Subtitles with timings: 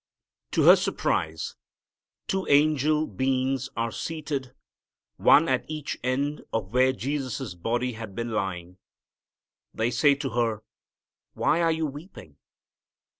[0.53, 1.55] To her surprise
[2.25, 4.55] two angel beings are seated,
[5.17, 8.79] one at each end of where Jesus' body had been lying.
[9.75, 10.63] They say to her,
[11.35, 12.37] "Why are you weeping?"